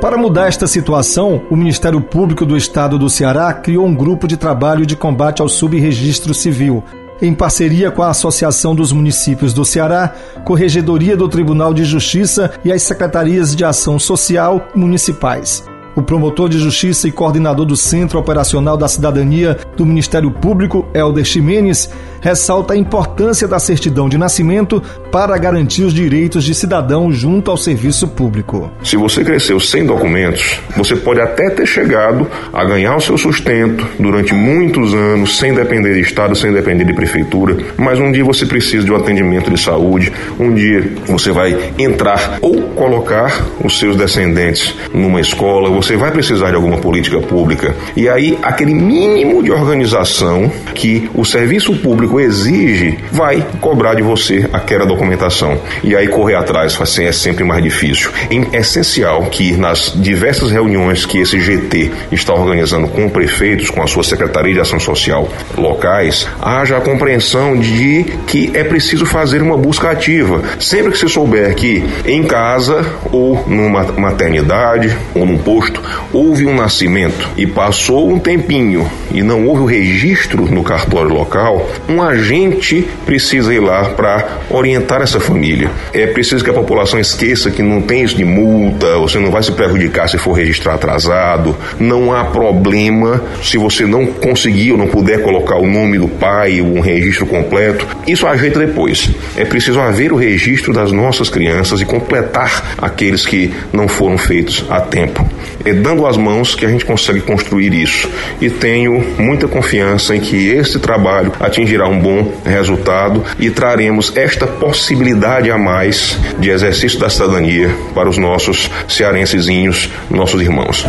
Para 0.00 0.18
mudar 0.18 0.48
esta 0.48 0.66
situação, 0.66 1.42
o 1.48 1.56
Ministério 1.56 2.00
Público 2.00 2.44
do 2.44 2.56
Estado 2.56 2.98
do 2.98 3.08
Ceará 3.08 3.54
criou 3.54 3.86
um 3.86 3.94
grupo 3.94 4.28
de 4.28 4.36
trabalho 4.36 4.84
de 4.84 4.96
combate 4.96 5.40
ao 5.40 5.48
subregistro 5.48 6.34
civil, 6.34 6.84
em 7.22 7.32
parceria 7.32 7.90
com 7.90 8.02
a 8.02 8.10
Associação 8.10 8.74
dos 8.74 8.92
Municípios 8.92 9.54
do 9.54 9.64
Ceará, 9.64 10.12
Corregedoria 10.44 11.16
do 11.16 11.28
Tribunal 11.28 11.72
de 11.72 11.84
Justiça 11.84 12.52
e 12.64 12.70
as 12.70 12.82
Secretarias 12.82 13.56
de 13.56 13.64
Ação 13.64 13.98
Social 13.98 14.68
Municipais. 14.74 15.64
O 15.96 16.02
promotor 16.02 16.48
de 16.48 16.58
justiça 16.58 17.06
e 17.06 17.12
coordenador 17.12 17.64
do 17.64 17.76
Centro 17.76 18.18
Operacional 18.18 18.76
da 18.76 18.88
Cidadania 18.88 19.56
do 19.76 19.86
Ministério 19.86 20.30
Público, 20.30 20.86
Helder 20.92 21.24
Ximenes, 21.24 21.88
ressalta 22.20 22.72
a 22.72 22.76
importância 22.76 23.46
da 23.46 23.58
certidão 23.58 24.08
de 24.08 24.16
nascimento 24.16 24.82
para 25.12 25.36
garantir 25.36 25.84
os 25.84 25.92
direitos 25.92 26.42
de 26.42 26.54
cidadão 26.54 27.12
junto 27.12 27.50
ao 27.50 27.56
serviço 27.56 28.08
público. 28.08 28.70
Se 28.82 28.96
você 28.96 29.22
cresceu 29.22 29.60
sem 29.60 29.84
documentos, 29.84 30.58
você 30.74 30.96
pode 30.96 31.20
até 31.20 31.50
ter 31.50 31.66
chegado 31.66 32.26
a 32.50 32.64
ganhar 32.64 32.96
o 32.96 33.00
seu 33.00 33.18
sustento 33.18 33.86
durante 34.00 34.32
muitos 34.32 34.94
anos 34.94 35.36
sem 35.36 35.54
depender 35.54 35.94
de 35.94 36.00
Estado, 36.00 36.34
sem 36.34 36.50
depender 36.50 36.84
de 36.84 36.94
prefeitura, 36.94 37.58
mas 37.76 38.00
um 38.00 38.10
dia 38.10 38.24
você 38.24 38.46
precisa 38.46 38.84
de 38.84 38.90
um 38.90 38.96
atendimento 38.96 39.50
de 39.50 39.60
saúde, 39.60 40.10
um 40.40 40.54
dia 40.54 40.92
você 41.06 41.30
vai 41.30 41.72
entrar 41.78 42.38
ou 42.40 42.62
colocar 42.70 43.44
os 43.62 43.78
seus 43.78 43.96
descendentes 43.96 44.74
numa 44.94 45.20
escola, 45.20 45.68
você 45.84 45.96
vai 45.96 46.10
precisar 46.10 46.50
de 46.50 46.56
alguma 46.56 46.78
política 46.78 47.20
pública. 47.20 47.74
E 47.94 48.08
aí, 48.08 48.38
aquele 48.42 48.74
mínimo 48.74 49.42
de 49.42 49.50
organização 49.50 50.50
que 50.74 51.10
o 51.14 51.24
serviço 51.24 51.74
público 51.76 52.18
exige, 52.18 52.98
vai 53.12 53.44
cobrar 53.60 53.94
de 53.94 54.02
você 54.02 54.48
aquela 54.52 54.86
documentação. 54.86 55.58
E 55.82 55.94
aí 55.94 56.08
correr 56.08 56.36
atrás 56.36 56.76
assim, 56.80 57.04
é 57.04 57.12
sempre 57.12 57.44
mais 57.44 57.62
difícil. 57.62 58.10
É 58.52 58.58
essencial 58.58 59.26
que 59.26 59.52
nas 59.56 59.92
diversas 59.94 60.50
reuniões 60.50 61.04
que 61.04 61.18
esse 61.18 61.38
GT 61.38 61.90
está 62.10 62.32
organizando 62.32 62.88
com 62.88 63.08
prefeitos, 63.08 63.68
com 63.68 63.82
a 63.82 63.86
sua 63.86 64.02
Secretaria 64.02 64.54
de 64.54 64.60
Ação 64.60 64.80
Social 64.80 65.28
locais, 65.56 66.26
haja 66.40 66.78
a 66.78 66.80
compreensão 66.80 67.56
de 67.56 68.04
que 68.26 68.50
é 68.54 68.64
preciso 68.64 69.04
fazer 69.04 69.42
uma 69.42 69.56
busca 69.56 69.90
ativa. 69.90 70.42
Sempre 70.58 70.92
que 70.92 70.98
você 70.98 71.08
souber 71.08 71.54
que 71.54 71.84
em 72.06 72.22
casa 72.24 72.84
ou 73.12 73.44
numa 73.46 73.84
maternidade 73.92 74.96
ou 75.14 75.26
num 75.26 75.38
posto 75.38 75.73
houve 76.12 76.46
um 76.46 76.54
nascimento 76.54 77.28
e 77.36 77.46
passou 77.46 78.10
um 78.10 78.18
tempinho 78.18 78.90
e 79.12 79.22
não 79.22 79.46
houve 79.46 79.62
o 79.62 79.66
registro 79.66 80.44
no 80.46 80.62
cartório 80.62 81.12
local, 81.12 81.68
um 81.88 82.02
agente 82.02 82.86
precisa 83.06 83.54
ir 83.54 83.60
lá 83.60 83.84
para 83.84 84.40
orientar 84.50 85.02
essa 85.02 85.20
família. 85.20 85.70
É 85.92 86.06
preciso 86.06 86.42
que 86.44 86.50
a 86.50 86.54
população 86.54 86.98
esqueça 86.98 87.50
que 87.50 87.62
não 87.62 87.80
tem 87.82 88.02
isso 88.02 88.16
de 88.16 88.24
multa, 88.24 88.98
você 88.98 89.18
não 89.18 89.30
vai 89.30 89.42
se 89.42 89.52
prejudicar 89.52 90.08
se 90.08 90.18
for 90.18 90.32
registrar 90.32 90.74
atrasado, 90.74 91.56
não 91.78 92.12
há 92.12 92.24
problema 92.24 93.22
se 93.42 93.58
você 93.58 93.86
não 93.86 94.06
conseguir 94.06 94.72
ou 94.72 94.78
não 94.78 94.86
puder 94.86 95.22
colocar 95.22 95.56
o 95.56 95.66
nome 95.66 95.98
do 95.98 96.08
pai, 96.08 96.60
um 96.60 96.80
registro 96.80 97.26
completo. 97.26 97.86
Isso 98.06 98.26
ajeita 98.26 98.58
depois. 98.58 99.10
É 99.36 99.44
preciso 99.44 99.80
haver 99.80 100.12
o 100.12 100.16
registro 100.16 100.72
das 100.72 100.92
nossas 100.92 101.28
crianças 101.28 101.80
e 101.80 101.84
completar 101.84 102.74
aqueles 102.78 103.26
que 103.26 103.52
não 103.72 103.88
foram 103.88 104.18
feitos 104.18 104.64
a 104.68 104.80
tempo. 104.80 105.24
É 105.64 105.72
dando 105.72 106.06
as 106.06 106.16
mãos 106.16 106.54
que 106.54 106.66
a 106.66 106.68
gente 106.68 106.84
consegue 106.84 107.20
construir 107.20 107.72
isso. 107.72 108.08
E 108.40 108.50
tenho 108.50 109.02
muita 109.18 109.48
confiança 109.48 110.14
em 110.14 110.20
que 110.20 110.48
este 110.48 110.78
trabalho 110.78 111.32
atingirá 111.40 111.88
um 111.88 111.98
bom 111.98 112.32
resultado 112.44 113.24
e 113.38 113.50
traremos 113.50 114.14
esta 114.16 114.46
possibilidade 114.46 115.50
a 115.50 115.58
mais 115.58 116.18
de 116.38 116.50
exercício 116.50 116.98
da 116.98 117.08
cidadania 117.08 117.74
para 117.94 118.08
os 118.08 118.18
nossos 118.18 118.70
cearensezinhos, 118.88 119.88
nossos 120.10 120.40
irmãos. 120.40 120.84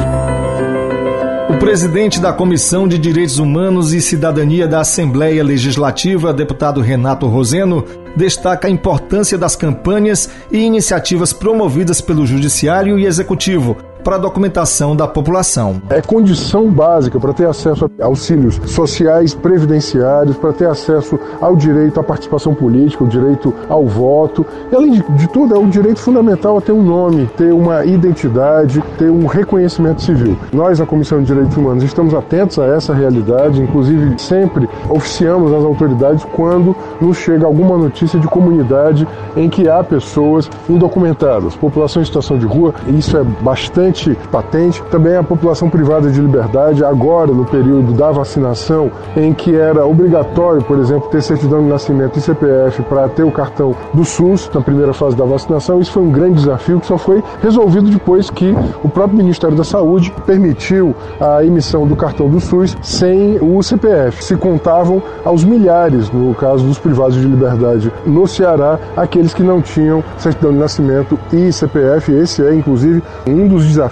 O 1.49 1.57
presidente 1.57 2.19
da 2.19 2.33
Comissão 2.33 2.87
de 2.87 2.97
Direitos 2.97 3.39
Humanos 3.39 3.93
e 3.93 4.01
Cidadania 4.01 4.67
da 4.67 4.81
Assembleia 4.81 5.43
Legislativa, 5.43 6.33
deputado 6.33 6.81
Renato 6.81 7.27
Roseno, 7.27 7.85
destaca 8.15 8.67
a 8.67 8.71
importância 8.71 9.37
das 9.37 9.55
campanhas 9.55 10.29
e 10.51 10.57
iniciativas 10.57 11.31
promovidas 11.31 12.01
pelo 12.01 12.25
Judiciário 12.25 12.99
e 12.99 13.05
Executivo 13.05 13.77
para 14.05 14.17
a 14.17 14.19
documentação 14.19 14.95
da 14.95 15.07
população. 15.07 15.81
É 15.89 15.99
condição 15.99 16.69
básica 16.69 17.19
para 17.19 17.33
ter 17.33 17.47
acesso 17.47 17.89
a 17.99 18.05
auxílios 18.05 18.61
sociais, 18.67 19.33
previdenciários, 19.33 20.37
para 20.37 20.53
ter 20.53 20.67
acesso 20.67 21.19
ao 21.41 21.55
direito 21.55 21.99
à 21.99 22.03
participação 22.03 22.53
política, 22.53 23.03
o 23.03 23.07
direito 23.07 23.51
ao 23.67 23.87
voto. 23.87 24.45
E 24.71 24.75
além 24.75 24.91
de, 24.91 25.27
tudo, 25.29 25.55
é 25.55 25.57
o 25.57 25.65
direito 25.65 25.99
fundamental 25.99 26.55
a 26.55 26.61
ter 26.61 26.71
um 26.71 26.83
nome, 26.83 27.27
ter 27.35 27.51
uma 27.51 27.83
identidade, 27.83 28.79
ter 28.95 29.09
um 29.09 29.25
reconhecimento 29.25 30.03
civil. 30.03 30.37
Nós, 30.53 30.79
a 30.79 30.85
Comissão 30.85 31.21
de 31.21 31.25
Direitos 31.25 31.57
Humanos, 31.57 31.83
estamos 31.83 32.13
atentos 32.13 32.59
a 32.59 32.65
essa 32.65 32.93
realidade, 32.93 33.59
inclusive 33.59 34.19
sempre 34.19 34.69
oficiamos 34.87 35.51
as 35.51 35.63
autoridades 35.63 36.23
quando 36.35 36.75
nos 37.01 37.17
chega 37.17 37.47
alguma 37.47 37.75
notícia 37.75 38.19
de 38.19 38.27
comunidade 38.27 39.07
em 39.35 39.49
que 39.49 39.67
há 39.67 39.83
pessoas 39.83 40.47
indocumentadas, 40.69 41.55
população 41.55 42.03
em 42.03 42.05
situação 42.05 42.37
de 42.37 42.45
rua, 42.45 42.71
isso 42.87 43.17
é 43.17 43.23
bastante 43.23 43.94
patente. 44.31 44.83
Também 44.91 45.15
a 45.15 45.23
população 45.23 45.69
privada 45.69 46.09
de 46.09 46.19
liberdade, 46.19 46.83
agora 46.83 47.31
no 47.31 47.45
período 47.45 47.93
da 47.93 48.11
vacinação, 48.11 48.91
em 49.15 49.33
que 49.33 49.55
era 49.55 49.85
obrigatório, 49.85 50.61
por 50.61 50.77
exemplo, 50.79 51.09
ter 51.09 51.21
certidão 51.21 51.63
de 51.63 51.69
nascimento 51.69 52.17
e 52.17 52.21
CPF 52.21 52.83
para 52.83 53.07
ter 53.07 53.23
o 53.23 53.31
cartão 53.31 53.75
do 53.93 54.03
SUS 54.03 54.49
na 54.53 54.61
primeira 54.61 54.93
fase 54.93 55.15
da 55.15 55.23
vacinação, 55.23 55.79
isso 55.79 55.91
foi 55.91 56.03
um 56.03 56.11
grande 56.11 56.35
desafio 56.35 56.79
que 56.79 56.87
só 56.87 56.97
foi 56.97 57.23
resolvido 57.41 57.89
depois 57.89 58.29
que 58.29 58.53
o 58.83 58.89
próprio 58.89 59.17
Ministério 59.17 59.55
da 59.55 59.63
Saúde 59.63 60.13
permitiu 60.25 60.93
a 61.19 61.43
emissão 61.43 61.87
do 61.87 61.95
cartão 61.95 62.29
do 62.29 62.39
SUS 62.39 62.75
sem 62.81 63.37
o 63.41 63.61
CPF. 63.63 64.23
Se 64.23 64.35
contavam 64.35 65.01
aos 65.23 65.43
milhares, 65.43 66.11
no 66.11 66.33
caso 66.35 66.65
dos 66.65 66.77
privados 66.77 67.15
de 67.15 67.25
liberdade 67.25 67.91
no 68.05 68.27
Ceará, 68.27 68.77
aqueles 68.95 69.33
que 69.33 69.43
não 69.43 69.61
tinham 69.61 70.03
certidão 70.17 70.51
de 70.51 70.57
nascimento 70.57 71.17
e 71.31 71.51
CPF. 71.51 72.11
Esse 72.11 72.43
é, 72.45 72.53
inclusive, 72.53 73.01
um 73.27 73.47
dos 73.47 73.65
desafios 73.65 73.84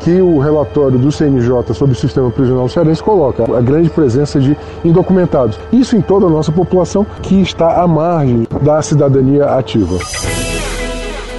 que 0.00 0.20
o 0.20 0.38
relatório 0.38 0.98
do 0.98 1.10
CNJ 1.10 1.74
sobre 1.74 1.94
o 1.94 1.98
sistema 1.98 2.30
prisional 2.30 2.68
cearense 2.68 3.02
coloca, 3.02 3.44
a 3.56 3.60
grande 3.60 3.90
presença 3.90 4.40
de 4.40 4.56
indocumentados. 4.84 5.58
Isso 5.72 5.96
em 5.96 6.00
toda 6.00 6.26
a 6.26 6.30
nossa 6.30 6.52
população 6.52 7.06
que 7.22 7.40
está 7.40 7.82
à 7.82 7.86
margem 7.86 8.46
da 8.62 8.80
cidadania 8.82 9.46
ativa. 9.46 9.98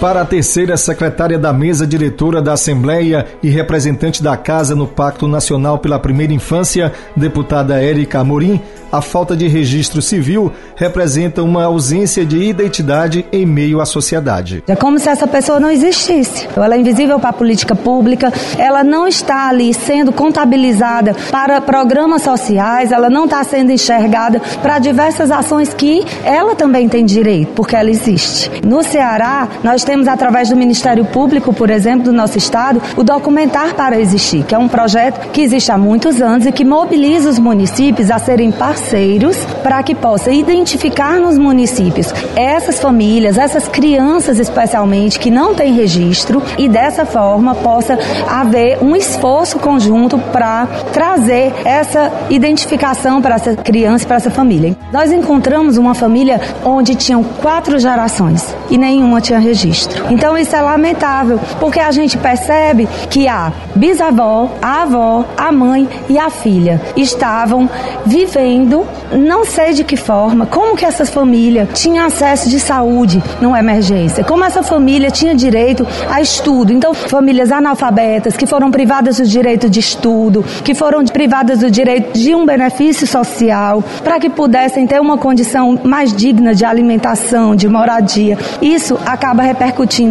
Para 0.05 0.21
a 0.21 0.25
terceira 0.25 0.77
secretária 0.77 1.39
da 1.39 1.51
mesa 1.51 1.87
diretora 1.87 2.39
da 2.39 2.53
Assembleia 2.53 3.25
e 3.41 3.49
representante 3.49 4.21
da 4.21 4.37
Casa 4.37 4.75
no 4.75 4.85
Pacto 4.85 5.27
Nacional 5.27 5.79
pela 5.79 5.97
Primeira 5.97 6.31
Infância, 6.31 6.93
deputada 7.15 7.81
Érica 7.81 8.19
Amorim, 8.19 8.61
a 8.91 9.01
falta 9.01 9.35
de 9.35 9.47
registro 9.47 10.01
civil 10.01 10.53
representa 10.75 11.41
uma 11.43 11.63
ausência 11.65 12.25
de 12.25 12.37
identidade 12.37 13.25
em 13.31 13.45
meio 13.45 13.81
à 13.81 13.85
sociedade. 13.85 14.63
É 14.67 14.75
como 14.75 14.99
se 14.99 15.09
essa 15.09 15.27
pessoa 15.27 15.59
não 15.59 15.69
existisse. 15.69 16.47
Ela 16.55 16.75
é 16.75 16.77
invisível 16.77 17.19
para 17.19 17.31
a 17.31 17.33
política 17.33 17.75
pública, 17.75 18.31
ela 18.57 18.83
não 18.83 19.07
está 19.07 19.49
ali 19.49 19.73
sendo 19.73 20.11
contabilizada 20.11 21.15
para 21.31 21.59
programas 21.59 22.21
sociais, 22.21 22.91
ela 22.91 23.09
não 23.09 23.25
está 23.25 23.43
sendo 23.43 23.71
enxergada 23.71 24.39
para 24.61 24.79
diversas 24.79 25.31
ações 25.31 25.73
que 25.73 26.05
ela 26.23 26.55
também 26.55 26.87
tem 26.87 27.03
direito, 27.05 27.53
porque 27.53 27.75
ela 27.75 27.89
existe. 27.89 28.49
No 28.65 28.83
Ceará, 28.83 29.47
nós 29.63 29.83
temos, 29.83 29.94
através 30.07 30.49
do 30.49 30.55
Ministério 30.55 31.05
Público, 31.05 31.53
por 31.53 31.69
exemplo, 31.69 32.05
do 32.05 32.13
nosso 32.13 32.37
estado, 32.37 32.81
o 32.95 33.03
Documentar 33.03 33.73
para 33.75 33.99
Existir, 33.99 34.43
que 34.43 34.53
é 34.55 34.57
um 34.57 34.67
projeto 34.67 35.29
que 35.31 35.41
existe 35.41 35.71
há 35.71 35.77
muitos 35.77 36.21
anos 36.21 36.45
e 36.45 36.51
que 36.51 36.65
mobiliza 36.65 37.29
os 37.29 37.39
municípios 37.39 38.11
a 38.11 38.19
serem 38.19 38.51
parceiros 38.51 38.75
parceiros 38.95 39.37
para 39.63 39.81
que 39.83 39.95
possa 39.95 40.31
identificar 40.31 41.19
nos 41.19 41.37
municípios 41.37 42.13
essas 42.35 42.79
famílias, 42.79 43.37
essas 43.37 43.67
crianças 43.67 44.39
especialmente 44.39 45.19
que 45.19 45.31
não 45.31 45.53
têm 45.53 45.73
registro 45.73 46.41
e 46.57 46.67
dessa 46.67 47.05
forma 47.05 47.55
possa 47.55 47.97
haver 48.27 48.81
um 48.81 48.95
esforço 48.95 49.59
conjunto 49.59 50.17
para 50.17 50.65
trazer 50.93 51.53
essa 51.63 52.11
identificação 52.29 53.21
para 53.21 53.35
essa 53.35 53.55
criança 53.55 54.03
e 54.03 54.07
para 54.07 54.17
essa 54.17 54.31
família. 54.31 54.77
Nós 54.91 55.11
encontramos 55.11 55.77
uma 55.77 55.93
família 55.93 56.39
onde 56.63 56.95
tinham 56.95 57.23
quatro 57.23 57.79
gerações 57.79 58.55
e 58.69 58.77
nenhuma 58.77 59.21
tinha 59.21 59.39
registro. 59.39 59.74
Então 60.09 60.37
isso 60.37 60.55
é 60.55 60.61
lamentável, 60.61 61.39
porque 61.59 61.79
a 61.79 61.91
gente 61.91 62.17
percebe 62.17 62.87
que 63.09 63.27
a 63.27 63.51
bisavó, 63.75 64.49
a 64.61 64.83
avó, 64.83 65.25
a 65.37 65.51
mãe 65.51 65.87
e 66.09 66.17
a 66.17 66.29
filha 66.29 66.81
estavam 66.95 67.69
vivendo 68.05 68.85
não 69.13 69.45
sei 69.45 69.73
de 69.73 69.83
que 69.83 69.95
forma, 69.95 70.45
como 70.45 70.75
que 70.75 70.85
essa 70.85 71.05
família 71.05 71.67
tinha 71.71 72.05
acesso 72.05 72.49
de 72.49 72.59
saúde 72.59 73.21
numa 73.39 73.59
emergência, 73.59 74.23
como 74.23 74.43
essa 74.43 74.63
família 74.63 75.11
tinha 75.11 75.35
direito 75.35 75.85
a 76.09 76.21
estudo. 76.21 76.73
Então, 76.73 76.93
famílias 76.93 77.51
analfabetas 77.51 78.35
que 78.35 78.45
foram 78.45 78.71
privadas 78.71 79.17
do 79.17 79.25
direito 79.25 79.69
de 79.69 79.79
estudo, 79.79 80.43
que 80.63 80.73
foram 80.73 81.03
privadas 81.05 81.59
do 81.59 81.69
direito 81.69 82.17
de 82.17 82.33
um 82.33 82.45
benefício 82.45 83.05
social, 83.05 83.83
para 84.03 84.19
que 84.19 84.29
pudessem 84.29 84.87
ter 84.87 84.99
uma 84.99 85.17
condição 85.17 85.79
mais 85.83 86.13
digna 86.13 86.53
de 86.53 86.65
alimentação, 86.65 87.55
de 87.55 87.67
moradia. 87.67 88.37
Isso 88.61 88.97
acaba 89.05 89.43
repercutindo 89.43 89.64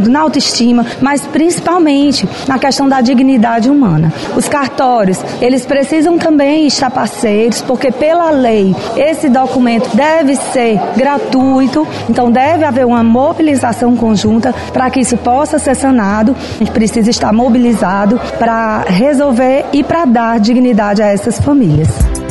na 0.09 0.21
autoestima, 0.21 0.85
mas 1.01 1.23
principalmente 1.27 2.29
na 2.47 2.59
questão 2.59 2.89
da 2.89 3.01
dignidade 3.01 3.69
humana. 3.69 4.13
Os 4.37 4.49
cartórios, 4.49 5.19
eles 5.41 5.67
precisam 5.67 6.19
também 6.19 6.67
estar 6.67 6.91
parceiros, 6.91 7.61
porque 7.63 7.91
pela 7.91 8.31
lei. 8.31 8.75
Esse 8.97 9.29
documento 9.29 9.95
deve 9.95 10.37
ser 10.37 10.81
gratuito, 10.97 11.87
então 12.09 12.31
deve 12.31 12.65
haver 12.65 12.87
uma 12.87 13.03
mobilização 13.03 13.97
conjunta 13.97 14.55
para 14.73 14.91
que 14.91 15.01
isso 15.01 15.17
possa 15.17 15.59
ser 15.59 15.75
sanado. 15.75 16.37
A 16.55 16.59
gente 16.59 16.71
precisa 16.71 17.11
estar 17.11 17.33
mobilizado 17.33 18.21
para 18.39 18.85
resolver 18.87 19.65
e 19.73 19.83
para 19.83 20.05
dar 20.05 20.41
dignidade 20.41 21.03
a 21.03 21.07
essas 21.07 21.41
famílias. 21.41 22.24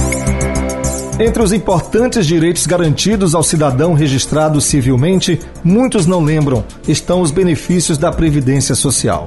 Entre 1.19 1.43
os 1.43 1.54
importantes 1.54 2.26
direitos 2.26 2.65
garantidos 2.65 3.36
ao 3.36 3.43
cidadão 3.43 3.93
registrado 3.93 4.60
civilmente, 4.60 5.39
muitos 5.63 6.08
não 6.08 6.23
lembram, 6.23 6.65
estão 6.88 7.21
os 7.21 7.30
benefícios 7.30 7.99
da 7.99 8.12
Previdência 8.12 8.73
Social. 8.73 9.26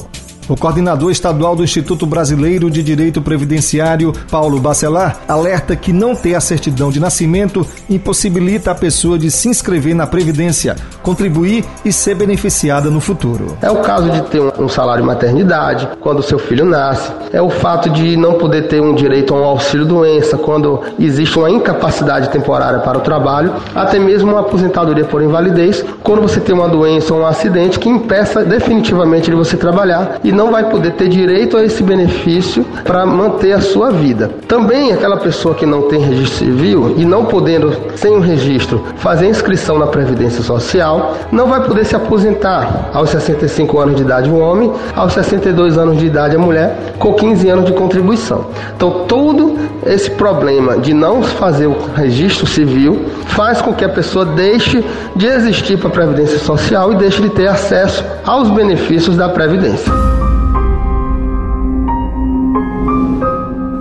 O 0.48 0.56
coordenador 0.56 1.10
estadual 1.10 1.56
do 1.56 1.64
Instituto 1.64 2.06
Brasileiro 2.06 2.70
de 2.70 2.80
Direito 2.80 3.20
Previdenciário, 3.20 4.12
Paulo 4.30 4.60
Bacelar, 4.60 5.18
alerta 5.26 5.74
que 5.74 5.92
não 5.92 6.14
ter 6.14 6.36
a 6.36 6.40
certidão 6.40 6.88
de 6.88 7.00
nascimento 7.00 7.66
impossibilita 7.90 8.70
a 8.70 8.74
pessoa 8.74 9.18
de 9.18 9.28
se 9.28 9.48
inscrever 9.48 9.92
na 9.92 10.06
Previdência, 10.06 10.76
contribuir 11.02 11.64
e 11.84 11.92
ser 11.92 12.14
beneficiada 12.14 12.88
no 12.90 13.00
futuro. 13.00 13.58
É 13.60 13.68
o 13.68 13.80
caso 13.80 14.08
de 14.08 14.22
ter 14.22 14.40
um 14.40 14.68
salário 14.68 15.04
maternidade 15.04 15.88
quando 16.00 16.22
seu 16.22 16.38
filho 16.38 16.64
nasce, 16.64 17.10
é 17.32 17.42
o 17.42 17.50
fato 17.50 17.90
de 17.90 18.16
não 18.16 18.34
poder 18.34 18.68
ter 18.68 18.80
um 18.80 18.94
direito 18.94 19.34
a 19.34 19.40
um 19.40 19.44
auxílio-doença 19.44 20.38
quando 20.38 20.80
existe 20.96 21.36
uma 21.36 21.50
incapacidade 21.50 22.28
temporária 22.28 22.78
para 22.78 22.98
o 22.98 23.00
trabalho, 23.00 23.54
até 23.74 23.98
mesmo 23.98 24.30
uma 24.30 24.42
aposentadoria 24.42 25.04
por 25.04 25.20
invalidez, 25.22 25.84
quando 26.04 26.22
você 26.22 26.38
tem 26.38 26.54
uma 26.54 26.68
doença 26.68 27.12
ou 27.12 27.22
um 27.22 27.26
acidente 27.26 27.80
que 27.80 27.88
impeça 27.88 28.44
definitivamente 28.44 29.28
de 29.28 29.36
você 29.36 29.56
trabalhar 29.56 30.20
e 30.22 30.35
não 30.36 30.50
vai 30.50 30.68
poder 30.68 30.92
ter 30.92 31.08
direito 31.08 31.56
a 31.56 31.64
esse 31.64 31.82
benefício 31.82 32.64
para 32.84 33.06
manter 33.06 33.52
a 33.52 33.60
sua 33.60 33.90
vida. 33.90 34.30
Também 34.46 34.92
aquela 34.92 35.16
pessoa 35.16 35.54
que 35.54 35.64
não 35.64 35.82
tem 35.82 35.98
registro 36.00 36.38
civil 36.38 36.94
e 36.98 37.04
não 37.04 37.24
podendo, 37.24 37.74
sem 37.96 38.14
o 38.14 38.20
registro, 38.20 38.84
fazer 38.96 39.26
inscrição 39.26 39.78
na 39.78 39.86
Previdência 39.86 40.42
Social, 40.42 41.16
não 41.32 41.48
vai 41.48 41.64
poder 41.64 41.86
se 41.86 41.96
aposentar 41.96 42.90
aos 42.92 43.10
65 43.10 43.78
anos 43.78 43.96
de 43.96 44.02
idade 44.02 44.30
o 44.30 44.38
homem, 44.38 44.70
aos 44.94 45.14
62 45.14 45.78
anos 45.78 45.98
de 45.98 46.06
idade 46.06 46.36
a 46.36 46.38
mulher, 46.38 46.94
com 46.98 47.14
15 47.14 47.48
anos 47.48 47.64
de 47.64 47.72
contribuição. 47.72 48.46
Então, 48.76 49.06
todo 49.08 49.56
esse 49.86 50.10
problema 50.10 50.76
de 50.78 50.92
não 50.92 51.22
fazer 51.22 51.66
o 51.66 51.76
registro 51.94 52.46
civil 52.46 53.06
faz 53.28 53.62
com 53.62 53.72
que 53.72 53.84
a 53.84 53.88
pessoa 53.88 54.26
deixe 54.26 54.84
de 55.14 55.26
existir 55.26 55.78
para 55.78 55.88
a 55.88 55.92
Previdência 55.92 56.38
Social 56.38 56.92
e 56.92 56.96
deixe 56.96 57.22
de 57.22 57.30
ter 57.30 57.48
acesso 57.48 58.04
aos 58.26 58.50
benefícios 58.50 59.16
da 59.16 59.28
Previdência. 59.28 60.25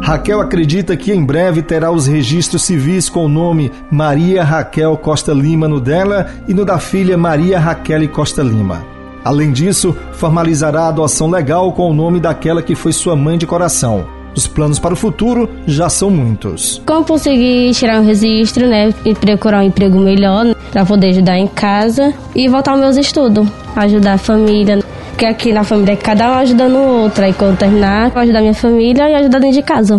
Raquel 0.06 0.40
acredita 0.40 0.96
que 0.96 1.12
em 1.12 1.26
breve 1.26 1.64
terá 1.64 1.90
os 1.90 2.06
registros 2.06 2.62
civis 2.62 3.10
com 3.10 3.26
o 3.26 3.28
nome 3.28 3.72
Maria 3.90 4.44
Raquel 4.44 4.96
Costa 4.98 5.34
Lima 5.34 5.68
no 5.68 5.82
dela 5.82 6.28
e 6.48 6.54
no 6.54 6.64
da 6.64 6.78
filha 6.78 7.18
Maria 7.18 7.58
Raquel 7.58 8.08
Costa 8.10 8.44
Lima. 8.44 8.86
Além 9.24 9.52
disso, 9.52 9.98
formalizará 10.12 10.82
a 10.82 10.90
adoção 10.90 11.28
legal 11.28 11.74
com 11.74 11.90
o 11.90 11.94
nome 11.94 12.20
daquela 12.20 12.62
que 12.62 12.76
foi 12.76 12.94
sua 12.94 13.16
mãe 13.16 13.36
de 13.36 13.48
coração. 13.48 14.06
Os 14.36 14.46
planos 14.46 14.78
para 14.78 14.94
o 14.94 14.96
futuro 14.96 15.50
já 15.66 15.90
são 15.90 16.12
muitos. 16.12 16.80
Como 16.86 17.04
conseguir 17.04 17.74
tirar 17.74 18.00
um 18.00 18.06
registro, 18.06 18.68
né? 18.68 18.94
E 19.04 19.16
procurar 19.16 19.64
um 19.64 19.68
emprego 19.68 19.98
melhor 19.98 20.56
para 20.72 20.86
poder 20.86 21.10
ajudar 21.10 21.40
em 21.40 21.48
casa 21.48 22.14
e 22.36 22.48
voltar 22.48 22.74
aos 22.74 22.80
meus 22.80 22.98
estudos, 22.98 23.48
ajudar 23.76 24.14
a 24.14 24.18
família. 24.20 24.84
Porque 25.16 25.26
aqui 25.26 25.54
na 25.54 25.64
família 25.64 25.96
cada 25.96 26.30
um 26.30 26.34
ajudando 26.40 26.76
o 26.76 27.04
outro. 27.04 27.24
Aí 27.24 27.32
quando 27.32 27.58
terminar, 27.58 28.10
vou 28.10 28.22
ajudar 28.22 28.42
minha 28.42 28.54
família 28.54 29.10
e 29.10 29.16
ajudar 29.16 29.40
dentro 29.40 29.56
de 29.56 29.64
casa. 29.64 29.98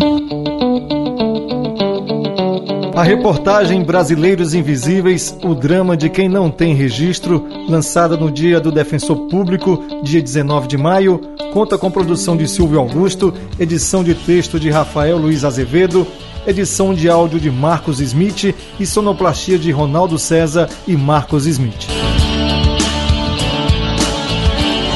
A 2.95 3.03
reportagem 3.03 3.83
Brasileiros 3.83 4.53
Invisíveis, 4.53 5.35
o 5.43 5.55
drama 5.55 5.97
de 5.97 6.11
quem 6.11 6.29
não 6.29 6.51
tem 6.51 6.75
registro, 6.75 7.47
lançada 7.67 8.15
no 8.15 8.31
Dia 8.31 8.61
do 8.61 8.71
Defensor 8.71 9.27
Público, 9.29 9.83
dia 10.03 10.21
19 10.21 10.69
de 10.69 10.77
maio, 10.77 11.19
conta 11.51 11.79
com 11.79 11.91
produção 11.91 12.37
de 12.37 12.47
Silvio 12.47 12.79
Augusto, 12.79 13.33
edição 13.59 14.05
de 14.05 14.15
texto 14.15 14.61
de 14.61 14.69
Rafael 14.69 15.17
Luiz 15.17 15.45
Azevedo, 15.45 16.07
edição 16.47 16.93
de 16.93 17.09
áudio 17.09 17.41
de 17.41 17.51
Marcos 17.51 18.01
Smith 18.01 18.55
e 18.79 18.85
sonoplastia 18.85 19.59
de 19.59 19.71
Ronaldo 19.71 20.19
César 20.19 20.69
e 20.87 20.95
Marcos 20.95 21.47
Smith. 21.47 22.06